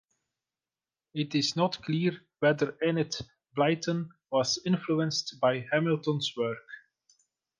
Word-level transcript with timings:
It 1.13 1.35
is 1.35 1.55
not 1.55 1.83
clear 1.83 2.21
whether 2.39 2.75
Enid 2.83 3.15
Blyton 3.55 4.09
was 4.31 4.57
influenced 4.65 5.39
by 5.39 5.67
Hamilton's 5.71 6.33
work. 6.35 6.65